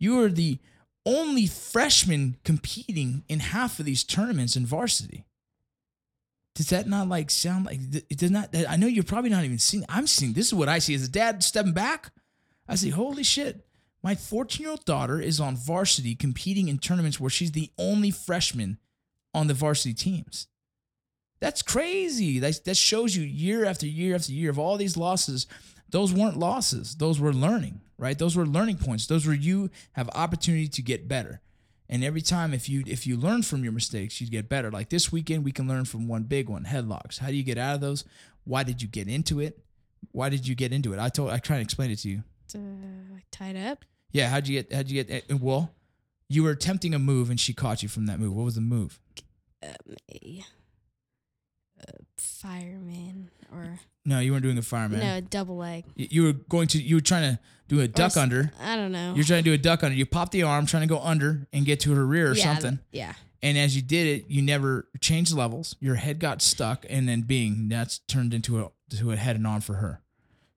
[0.02, 0.58] You are the
[1.06, 5.26] only freshman competing in half of these tournaments in varsity.
[6.56, 8.50] Does that not like sound like it does not?
[8.68, 9.86] I know you're probably not even seeing.
[9.88, 12.12] I'm seeing this is what I see as a dad stepping back.
[12.68, 13.64] I say, holy shit!
[14.02, 18.10] My 14 year old daughter is on varsity competing in tournaments where she's the only
[18.10, 18.80] freshman
[19.36, 20.48] on the varsity teams.
[21.40, 22.40] That's crazy.
[22.40, 25.46] That, that shows you year after year after year of all these losses.
[25.92, 26.96] Those weren't losses.
[26.96, 28.18] Those were learning, right?
[28.18, 29.06] Those were learning points.
[29.06, 31.40] Those were you have opportunity to get better.
[31.88, 34.72] And every time if you if you learn from your mistakes, you get better.
[34.72, 37.20] Like this weekend, we can learn from one big one, headlocks.
[37.20, 38.04] How do you get out of those?
[38.44, 39.60] Why did you get into it?
[40.12, 41.00] Why did you get into it?
[41.00, 42.24] I told I tried to explain it to you.
[42.56, 43.86] Uh, tied up.
[44.12, 45.72] Yeah, how'd you get how'd you get eh, well,
[46.28, 48.34] you were attempting a move and she caught you from that move.
[48.34, 49.00] What was the move?
[49.62, 50.44] Um, a
[52.18, 55.00] fireman or No, you weren't doing a fireman.
[55.00, 55.86] no double leg.
[55.98, 58.52] Y- You were going to you were trying to do a duck s- under.
[58.60, 59.14] I don't know.
[59.16, 59.96] You're trying to do a duck under.
[59.96, 62.44] You pop the arm, trying to go under and get to her rear or yeah,
[62.44, 62.80] something.
[62.92, 63.14] Yeah.
[63.44, 65.76] And as you did it, you never changed levels.
[65.80, 69.48] Your head got stuck, and then being that's turned into a to a head and
[69.48, 70.02] arm for her.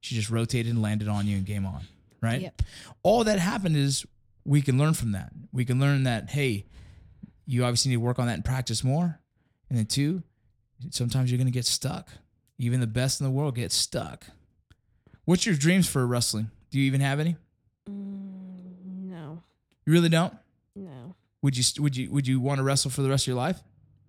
[0.00, 1.82] She just rotated and landed on you, and game on.
[2.20, 2.42] Right.
[2.42, 2.62] Yep.
[3.02, 4.04] All that happened is
[4.44, 5.32] we can learn from that.
[5.52, 6.66] We can learn that hey,
[7.46, 9.18] you obviously need to work on that and practice more.
[9.70, 10.22] And then two,
[10.90, 12.08] sometimes you're gonna get stuck.
[12.58, 14.26] Even the best in the world get stuck.
[15.24, 16.50] What's your dreams for wrestling?
[16.70, 17.36] Do you even have any?
[17.88, 19.42] Mm, no.
[19.86, 20.34] You really don't.
[20.76, 21.14] No.
[21.42, 23.62] Would you would you would you want to wrestle for the rest of your life?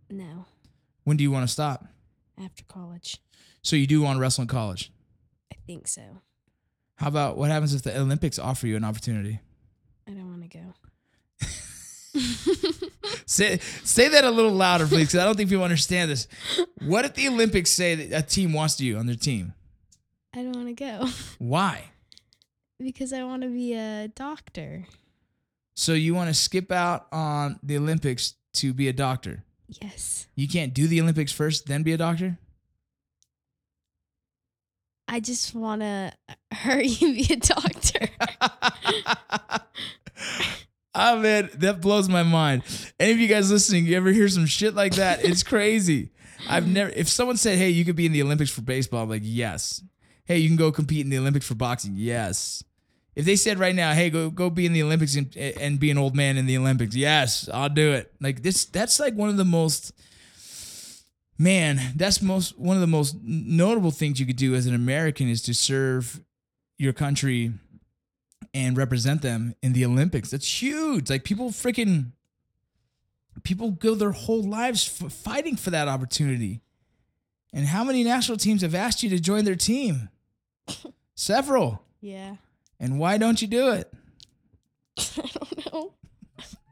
[0.10, 0.46] No.
[1.04, 1.86] When do you want to stop?
[2.38, 3.22] After college,
[3.62, 4.92] So you do want to wrestle in college.
[5.52, 6.02] I think so.
[6.98, 9.40] How about what happens if the Olympics offer you an opportunity?
[10.08, 10.74] I don't want to go.
[13.26, 16.28] Say say that a little louder, please, because I don't think people understand this.
[16.82, 19.54] What if the Olympics say that a team wants you on their team?
[20.34, 21.08] I don't want to go
[21.40, 21.92] Why?
[22.80, 24.86] because I want to be a doctor.
[25.76, 29.44] So you want to skip out on the Olympics to be a doctor?
[29.82, 30.28] Yes.
[30.36, 32.38] You can't do the Olympics first, then be a doctor?
[35.08, 36.14] I just want to
[36.52, 38.10] hurry and be a doctor.
[40.96, 42.64] oh man, that blows my mind.
[43.00, 45.24] Any of you guys listening, you ever hear some shit like that?
[45.24, 46.12] It's crazy.
[46.50, 46.90] I've never.
[46.92, 49.84] If someone said, "Hey, you could be in the Olympics for baseball," I'm like, "Yes."
[50.26, 51.94] Hey, you can go compete in the Olympics for boxing.
[51.96, 52.64] Yes.
[53.16, 55.92] If they said right now, "Hey, go go be in the Olympics and, and be
[55.92, 58.12] an old man in the Olympics," yes, I'll do it.
[58.20, 59.94] Like this, that's like one of the most.
[61.38, 65.30] Man, that's most one of the most notable things you could do as an American
[65.30, 66.22] is to serve
[66.78, 67.54] your country
[68.54, 70.32] and represent them in the Olympics.
[70.32, 71.10] That's huge.
[71.10, 72.12] Like people freaking
[73.44, 76.62] people go their whole lives f- fighting for that opportunity.
[77.54, 80.10] And how many national teams have asked you to join their team?
[81.16, 81.82] Several.
[82.02, 82.36] yeah.
[82.78, 83.90] And why don't you do it?
[84.98, 85.94] I don't know.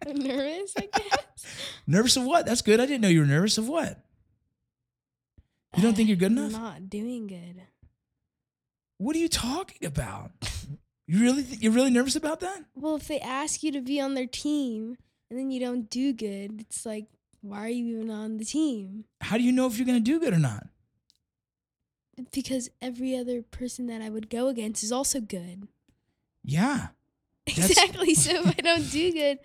[0.05, 1.61] I'm nervous, I guess.
[1.87, 2.45] Nervous of what?
[2.45, 2.81] That's good.
[2.81, 4.03] I didn't know you were nervous of what.
[5.77, 6.53] You don't think you're good enough?
[6.53, 6.73] I'm enough?
[6.73, 7.61] Not doing good.
[8.97, 10.31] What are you talking about?
[11.07, 12.63] You really th- you're really nervous about that?
[12.75, 14.97] Well, if they ask you to be on their team
[15.29, 17.05] and then you don't do good, it's like,
[17.41, 19.05] why are you even on the team?
[19.21, 20.67] How do you know if you're going to do good or not?
[22.31, 25.67] Because every other person that I would go against is also good.
[26.43, 26.87] Yeah.
[27.45, 28.15] Exactly.
[28.15, 29.39] So if I don't do good,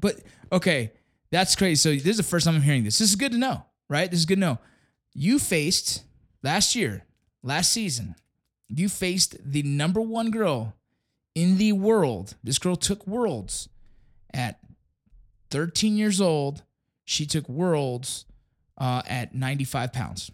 [0.00, 0.16] But
[0.50, 0.90] okay,
[1.30, 1.76] that's crazy.
[1.76, 2.98] So this is the first time I'm hearing this.
[2.98, 4.10] This is good to know, right?
[4.10, 4.58] This is good to know.
[5.14, 6.02] You faced
[6.42, 7.04] last year,
[7.44, 8.16] last season,
[8.68, 10.74] you faced the number one girl
[11.34, 12.34] in the world.
[12.42, 13.68] This girl took worlds
[14.32, 14.58] at
[15.50, 16.62] 13 years old.
[17.04, 18.24] She took worlds
[18.78, 20.30] uh, at 95 pounds.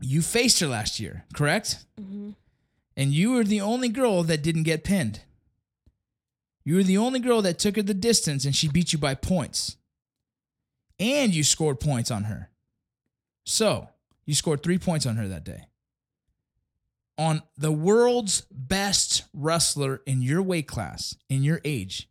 [0.00, 1.84] You faced her last year, correct?
[2.00, 2.34] Mhm.
[2.96, 5.20] And you were the only girl that didn't get pinned.
[6.64, 9.14] You were the only girl that took her the distance and she beat you by
[9.14, 9.76] points.
[10.98, 12.50] And you scored points on her.
[13.46, 13.88] So,
[14.26, 15.64] you scored three points on her that day.
[17.20, 22.08] On the world's best wrestler in your weight class, in your age,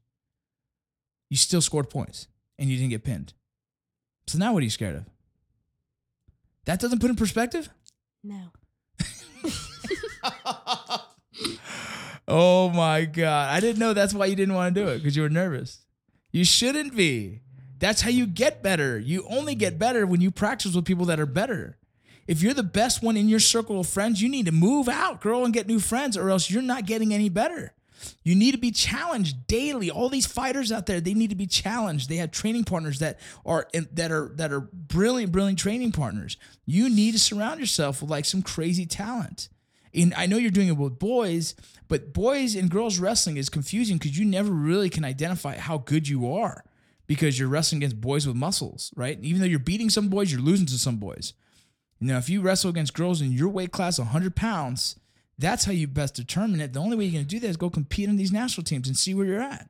[1.30, 2.28] you still scored points
[2.60, 3.34] and you didn't get pinned.
[4.28, 5.06] So, now what are you scared of?
[6.66, 7.70] That doesn't put in perspective?
[8.24, 8.52] no.
[12.32, 13.50] Oh my God.
[13.50, 15.84] I didn't know that's why you didn't want to do it because you were nervous.
[16.32, 17.42] You shouldn't be.
[17.80, 19.00] That's how you get better.
[19.00, 21.80] You only get better when you practice with people that are better.
[22.30, 25.20] If you're the best one in your circle of friends, you need to move out,
[25.20, 27.74] girl, and get new friends, or else you're not getting any better.
[28.22, 29.90] You need to be challenged daily.
[29.90, 32.08] All these fighters out there, they need to be challenged.
[32.08, 36.38] They have training partners that are that are that are brilliant, brilliant training partners.
[36.68, 39.50] You need to surround yourself with like some crazy talent.
[39.92, 41.56] And I know you're doing it with boys,
[41.88, 46.08] but boys and girls wrestling is confusing because you never really can identify how good
[46.08, 46.64] you are
[47.08, 49.18] because you're wrestling against boys with muscles, right?
[49.24, 51.34] Even though you're beating some boys, you're losing to some boys.
[52.00, 54.96] You know, if you wrestle against girls in your weight class, 100 pounds,
[55.38, 56.74] that's how you best determine it.
[56.74, 58.88] The only way you're going to do that is go compete in these national teams
[58.88, 59.70] and see where you're at.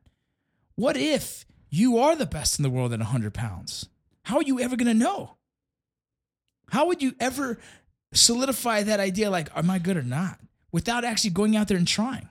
[0.76, 3.88] What if you are the best in the world at 100 pounds?
[4.24, 5.38] How are you ever going to know?
[6.72, 7.60] How would you ever
[8.14, 10.40] solidify that idea like, am I good or not?
[10.72, 12.30] Without actually going out there and trying.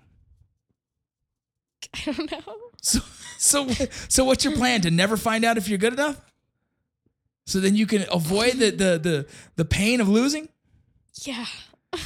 [1.94, 2.54] I don't know.
[2.80, 3.00] So,
[3.38, 3.68] so,
[4.08, 6.20] so what's your plan to never find out if you're good enough?
[7.48, 10.50] So then you can avoid the the the, the pain of losing?
[11.22, 11.46] Yeah.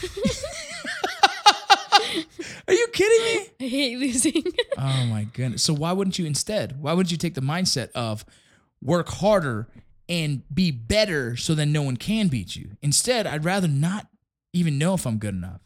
[2.69, 3.49] Are you kidding me?
[3.61, 4.45] I hate losing.
[4.79, 5.65] Oh my goodness.
[5.65, 6.81] So why wouldn't you instead?
[6.81, 8.25] Why wouldn't you take the mindset of
[8.81, 9.69] work harder
[10.09, 12.77] and be better so then no one can beat you?
[12.81, 14.07] Instead, I'd rather not
[14.53, 15.61] even know if I'm good enough.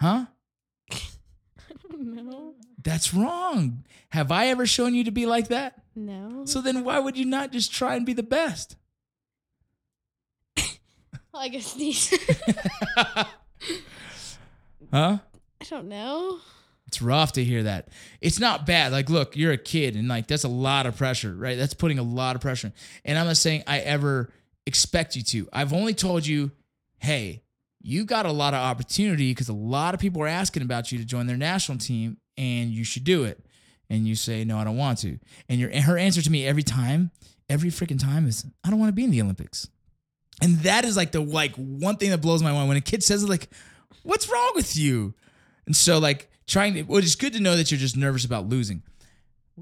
[0.00, 0.26] Huh?
[1.96, 2.54] no.
[2.82, 3.84] That's wrong.
[4.10, 5.82] Have I ever shown you to be like that?
[5.94, 6.44] No.
[6.46, 8.76] So then why would you not just try and be the best?
[11.34, 12.12] I guess these.
[14.92, 15.18] Huh?
[15.60, 16.38] I don't know.
[16.88, 17.88] It's rough to hear that.
[18.20, 18.90] It's not bad.
[18.90, 21.56] Like, look, you're a kid, and like that's a lot of pressure, right?
[21.56, 22.72] That's putting a lot of pressure.
[23.04, 24.32] And I'm not saying I ever
[24.66, 25.48] expect you to.
[25.52, 26.50] I've only told you,
[26.98, 27.42] hey,
[27.80, 30.98] you got a lot of opportunity because a lot of people are asking about you
[30.98, 33.44] to join their national team, and you should do it.
[33.90, 35.18] And you say, no, I don't want to.
[35.48, 37.10] And your her answer to me every time,
[37.48, 39.68] every freaking time is, I don't want to be in the Olympics.
[40.40, 43.02] And that is like the like one thing that blows my mind when a kid
[43.02, 43.50] says like,
[44.04, 45.12] what's wrong with you?
[45.66, 48.48] And so like trying to, well, it's good to know that you're just nervous about
[48.48, 48.82] losing.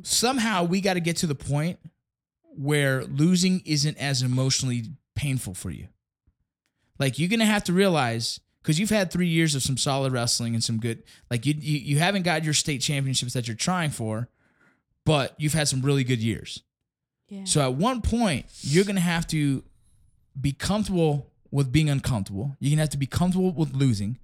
[0.02, 1.80] Somehow we got to get to the point
[2.54, 4.84] where losing isn't as emotionally
[5.16, 5.88] painful for you.
[6.98, 10.54] Like you're gonna have to realize because you've had three years of some solid wrestling
[10.54, 13.90] and some good, like you, you you haven't got your state championships that you're trying
[13.90, 14.28] for,
[15.04, 16.62] but you've had some really good years.
[17.28, 17.44] Yeah.
[17.44, 19.62] So at one point, you're gonna have to
[20.40, 22.56] be comfortable with being uncomfortable.
[22.60, 24.18] You're gonna have to be comfortable with losing,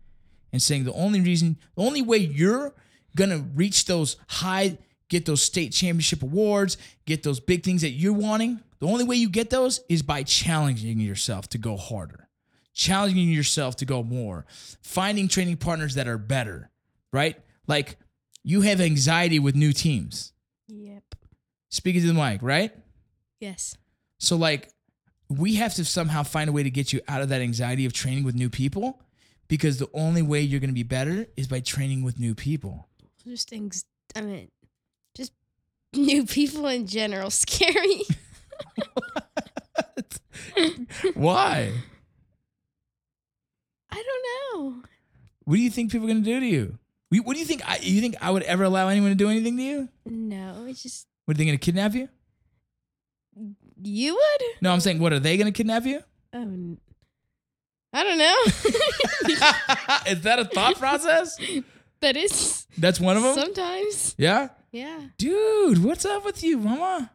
[0.53, 2.75] and saying the only reason, the only way you're
[3.16, 8.12] gonna reach those high, get those state championship awards, get those big things that you're
[8.12, 8.61] wanting.
[8.81, 12.29] The only way you get those is by challenging yourself to go harder,
[12.75, 14.45] challenging yourself to go more,
[14.83, 16.71] finding training partners that are better,
[17.13, 17.37] right?
[17.67, 17.97] Like
[18.43, 20.33] you have anxiety with new teams.
[20.69, 21.03] yep.
[21.71, 22.73] Speaking to the mic, right?
[23.41, 23.77] Yes.
[24.19, 24.69] So like
[25.29, 27.93] we have to somehow find a way to get you out of that anxiety of
[27.93, 29.01] training with new people
[29.49, 32.89] because the only way you're going to be better is by training with new people.
[33.27, 33.85] Just things.
[34.15, 34.51] I mean,
[35.17, 35.33] just
[35.95, 37.31] new people in general.
[37.33, 38.03] Scary.
[41.15, 41.73] Why?
[43.97, 44.83] I don't know.
[45.45, 46.79] What do you think people are going to do to you?
[47.23, 47.63] What do you think?
[47.69, 49.89] I, you think I would ever allow anyone to do anything to you?
[50.05, 52.09] No, it's just What are they going to kidnap you?
[53.83, 54.43] you would.
[54.63, 56.01] No, I'm saying, what are they going to kidnap you?
[56.33, 56.79] Oh, n-
[57.93, 58.43] I don't know.
[60.13, 61.37] is that a thought process?
[62.01, 63.35] that is That's one of them.
[63.35, 64.15] sometimes.
[64.19, 65.01] yeah, Yeah.
[65.19, 67.11] dude, what's up with you, mama?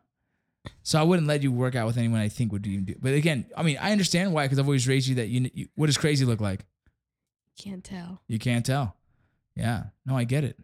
[0.84, 2.96] So I wouldn't let you work out with anyone I think would do.
[3.02, 5.68] But again, I mean, I understand why because I've always raised you that you, you.
[5.76, 6.66] What does crazy look like?
[7.60, 8.22] Can't tell.
[8.28, 8.96] You can't tell.
[9.56, 9.84] Yeah.
[10.06, 10.58] No, I get it.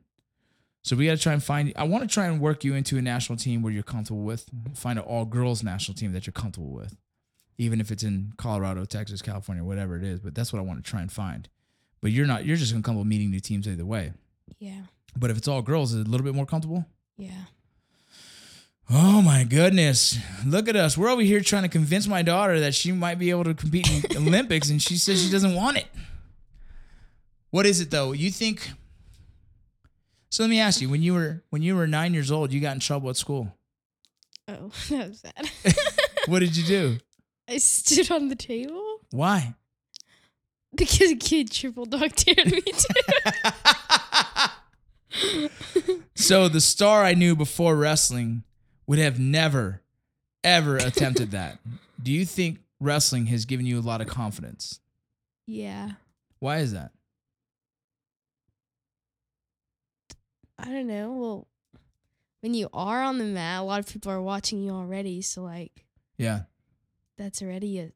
[0.82, 1.74] So we got to try and find.
[1.76, 4.46] I want to try and work you into a national team where you're comfortable with.
[4.76, 6.96] Find an all girls national team that you're comfortable with,
[7.58, 10.20] even if it's in Colorado, Texas, California, whatever it is.
[10.20, 11.50] But that's what I want to try and find.
[12.02, 12.46] But you're not.
[12.46, 14.14] You're just uncomfortable meeting new teams either way.
[14.60, 14.82] Yeah.
[15.18, 16.86] But if it's all girls, is it a little bit more comfortable?
[17.18, 17.46] Yeah.
[18.90, 20.20] Oh my goodness.
[20.46, 20.98] Look at us.
[20.98, 23.90] We're over here trying to convince my daughter that she might be able to compete
[23.90, 25.88] in Olympics and she says she doesn't want it.
[27.56, 28.12] What is it though?
[28.12, 28.70] You think
[30.30, 32.60] So let me ask you, when you were when you were 9 years old, you
[32.60, 33.56] got in trouble at school.
[34.50, 35.50] Oh, that was sad.
[36.28, 36.98] What did you do?
[37.48, 39.56] I stood on the table Why?
[40.76, 44.52] because a kid triple dog dared me to.
[46.16, 48.44] So the star I knew before wrestling
[48.86, 49.82] would have never
[50.44, 51.60] ever attempted that.
[52.04, 54.82] Do you think wrestling has given you a lot of confidence?
[55.48, 55.92] yeah.
[56.40, 56.92] Why is that?
[60.58, 61.12] I don't know.
[61.14, 61.48] Well,
[62.42, 65.22] when you are on the mat, a lot of people are watching you already.
[65.22, 65.86] So, like,
[66.18, 66.44] Yeah.
[67.18, 67.92] that's already a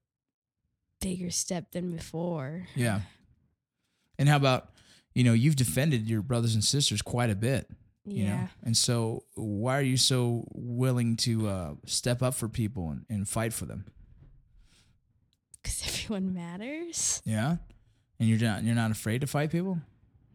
[1.00, 2.68] bigger step than before.
[2.76, 3.02] Yeah.
[4.18, 4.72] And how about,
[5.14, 7.70] you know, you've defended your brothers and sisters quite a bit,
[8.06, 8.42] you Yeah.
[8.42, 8.50] know?
[8.64, 13.30] And so why are you so willing to uh, step up for people and, and
[13.30, 13.86] fight for them?
[15.62, 17.22] Because everyone matters.
[17.26, 17.58] Yeah.
[18.20, 19.80] And you're not you're not afraid to fight people?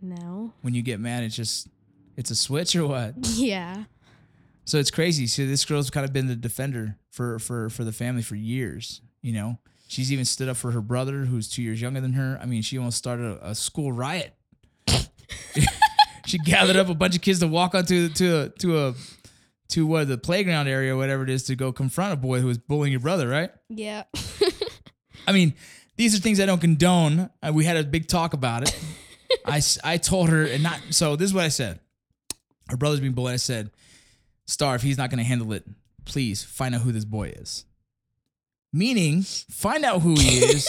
[0.01, 0.53] No.
[0.63, 1.69] When you get mad, it's just
[2.17, 3.15] it's a switch or what?
[3.35, 3.85] Yeah.
[4.67, 5.27] So it's crazy.
[5.27, 9.03] So this girl's kind of been the defender for for for the family for years.
[9.21, 12.39] You know, she's even stood up for her brother, who's two years younger than her.
[12.41, 14.35] I mean, she almost started a, a school riot.
[16.27, 18.95] she gathered up a bunch of kids to walk onto to to a
[19.69, 22.47] to what the playground area, or whatever it is, to go confront a boy who
[22.47, 23.29] was bullying your brother.
[23.29, 23.51] Right?
[23.69, 24.05] Yeah.
[25.27, 25.55] I mean,
[25.97, 27.31] these are things I don't condone.
[27.43, 28.77] Uh, we had a big talk about it.
[29.45, 31.17] I I told her, and not so.
[31.17, 31.81] This is what I said.
[32.71, 33.35] Her brother's being bullied.
[33.35, 33.71] I said,
[34.47, 35.65] "Star, if he's not going to handle it,
[36.05, 37.65] please find out who this boy is."
[38.73, 40.67] Meaning, find out who he is,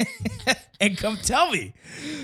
[0.80, 1.72] and come tell me,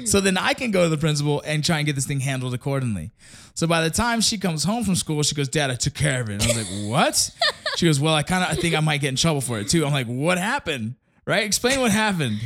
[0.05, 2.53] so then I can go to the principal and try and get this thing handled
[2.53, 3.13] accordingly.
[3.55, 6.21] So by the time she comes home from school, she goes, "Dad, I took care
[6.21, 7.31] of it." And I was like, "What?"
[7.77, 9.69] She goes, "Well, I kind of I think I might get in trouble for it
[9.69, 11.45] too." I'm like, "What happened?" Right?
[11.45, 12.41] Explain what happened.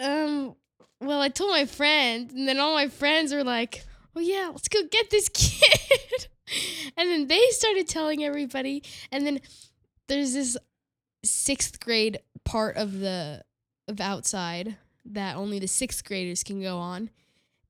[0.00, 0.56] um.
[1.00, 3.84] Well, I told my friend, and then all my friends were like,
[4.16, 6.28] "Oh yeah, let's go get this kid."
[6.96, 9.40] and then they started telling everybody, and then
[10.08, 10.56] there's this
[11.24, 13.42] sixth grade part of the
[13.88, 17.10] of outside that only the sixth graders can go on,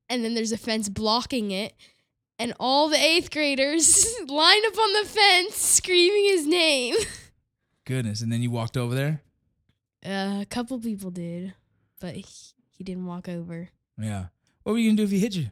[0.09, 1.73] and then there's a fence blocking it.
[2.39, 6.95] And all the eighth graders line up on the fence screaming his name.
[7.85, 8.21] Goodness.
[8.21, 9.21] And then you walked over there.
[10.05, 11.55] Uh, a couple people did,
[11.99, 12.25] but he,
[12.77, 13.69] he didn't walk over.
[13.97, 14.25] Yeah.
[14.61, 15.47] What were you gonna do if he hit you?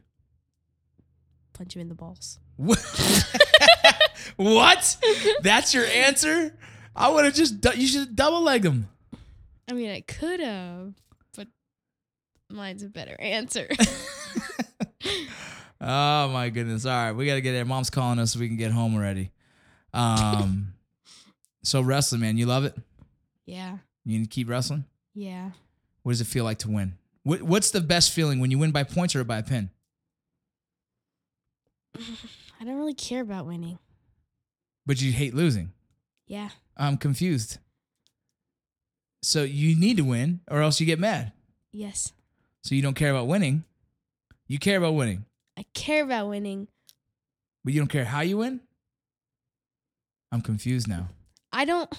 [1.56, 2.38] Punch him in the balls.
[2.56, 2.78] What?
[4.36, 4.96] what?
[5.42, 6.54] That's your answer?
[6.94, 8.88] I would have just du- you should double leg him.
[9.68, 10.92] I mean, I could have,
[11.36, 11.48] but
[12.50, 13.68] mine's a better answer.
[15.78, 16.86] Oh my goodness!
[16.86, 17.64] All right, we gotta get there.
[17.66, 19.30] Mom's calling us so we can get home already.
[19.92, 20.72] Um,
[21.62, 22.74] so wrestling, man, you love it.
[23.44, 24.84] yeah, You need to keep wrestling.
[25.14, 25.50] yeah.
[26.02, 26.94] What does it feel like to win?
[27.24, 29.70] What, what's the best feeling when you win by points or by a pin?
[32.60, 33.78] I don't really care about winning.
[34.84, 35.72] But you hate losing.
[36.26, 37.58] Yeah, I'm confused.
[39.22, 41.32] So you need to win, or else you get mad.
[41.72, 42.12] yes.
[42.62, 43.62] So you don't care about winning.
[44.48, 45.24] You care about winning,
[45.56, 46.66] I care about winning.
[47.64, 48.60] but you don't care how you win.
[50.32, 51.08] I'm confused now.
[51.52, 51.92] I don't.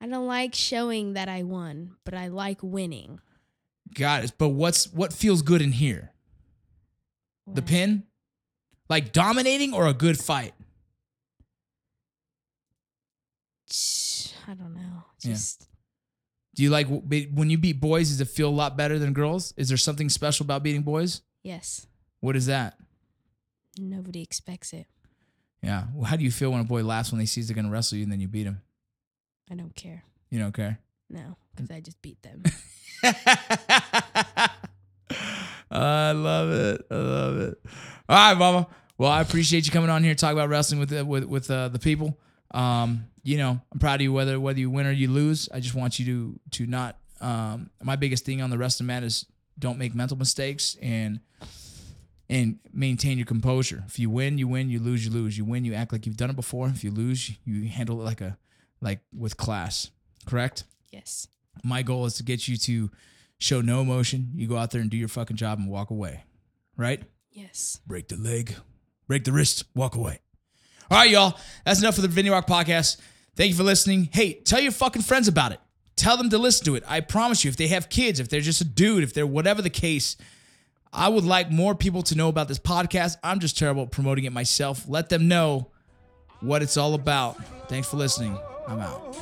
[0.00, 3.20] I don't like showing that I won, but I like winning.
[3.94, 4.32] Got it.
[4.38, 6.12] But what's what feels good in here?
[7.46, 8.04] The pin,
[8.88, 10.54] like dominating or a good fight.
[14.46, 15.04] I don't know.
[15.22, 15.32] Yeah.
[15.32, 15.68] Just
[16.54, 18.08] Do you like when you beat boys?
[18.08, 19.52] Does it feel a lot better than girls?
[19.56, 21.22] Is there something special about beating boys?
[21.42, 21.86] yes.
[22.20, 22.76] What is that?
[23.78, 24.88] Nobody expects it.
[25.62, 25.84] Yeah.
[25.94, 27.96] Well, how do you feel when a boy laughs when they sees they're gonna wrestle
[27.96, 28.60] you and then you beat him?
[29.48, 30.02] I don't care.
[30.30, 30.80] You don't care.
[31.08, 32.42] No, because I just beat them.
[35.70, 36.86] I love it.
[36.90, 37.58] I love it.
[38.08, 38.66] All right, Mama.
[38.98, 41.50] Well, I appreciate you coming on here to talk about wrestling with uh, with with
[41.50, 42.18] uh, the people.
[42.50, 45.48] Um, you know, I'm proud of you whether whether you win or you lose.
[45.52, 46.98] I just want you to to not.
[47.20, 49.26] Um, my biggest thing on the wrestling mat is
[49.58, 51.20] don't make mental mistakes and
[52.28, 53.84] and maintain your composure.
[53.86, 54.68] If you win, you win.
[54.68, 55.38] You lose, you lose.
[55.38, 56.68] You win, you act like you've done it before.
[56.68, 58.36] If you lose, you handle it like a
[58.80, 59.90] like with class.
[60.26, 61.28] Correct yes.
[61.64, 62.90] my goal is to get you to
[63.38, 64.30] show no emotion.
[64.34, 66.24] You go out there and do your fucking job and walk away.
[66.76, 67.02] Right?
[67.32, 67.80] Yes.
[67.86, 68.54] break the leg,
[69.08, 70.20] break the wrist, walk away.
[70.90, 71.36] All right, y'all.
[71.64, 72.98] That's enough for the Vinny Rock podcast.
[73.34, 74.08] Thank you for listening.
[74.12, 75.60] Hey, tell your fucking friends about it.
[75.96, 76.84] Tell them to listen to it.
[76.86, 79.60] I promise you, if they have kids, if they're just a dude, if they're whatever
[79.60, 80.16] the case,
[80.92, 83.16] I would like more people to know about this podcast.
[83.22, 84.88] I'm just terrible at promoting it myself.
[84.88, 85.70] Let them know
[86.40, 87.36] what it's all about.
[87.68, 88.38] Thanks for listening.
[88.66, 89.16] I'm out.